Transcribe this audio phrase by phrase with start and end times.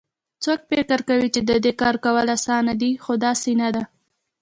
[0.43, 3.83] څوک فکر کوي چې د دې کار کول اسان دي خو داسي نه ده